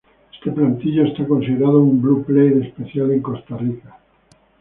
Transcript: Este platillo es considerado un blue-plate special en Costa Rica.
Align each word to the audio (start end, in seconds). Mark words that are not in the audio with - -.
Este 0.33 0.49
platillo 0.51 1.05
es 1.05 1.27
considerado 1.27 1.77
un 1.83 2.01
blue-plate 2.01 2.71
special 2.71 3.11
en 3.11 3.21
Costa 3.21 3.55
Rica. 3.55 3.99